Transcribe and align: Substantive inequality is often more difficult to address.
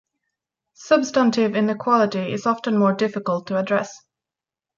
Substantive 0.73 1.55
inequality 1.55 2.33
is 2.33 2.47
often 2.47 2.75
more 2.75 2.91
difficult 2.91 3.45
to 3.45 3.59
address. 3.59 4.03